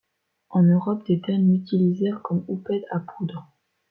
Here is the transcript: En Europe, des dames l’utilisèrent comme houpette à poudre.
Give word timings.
En 0.49 0.63
Europe, 0.63 1.05
des 1.05 1.17
dames 1.17 1.47
l’utilisèrent 1.51 2.23
comme 2.23 2.43
houpette 2.47 2.85
à 2.89 3.01
poudre. 3.01 3.47